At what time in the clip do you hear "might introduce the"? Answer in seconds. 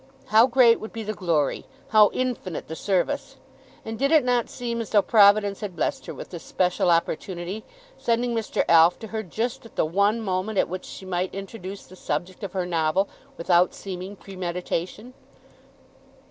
11.05-11.95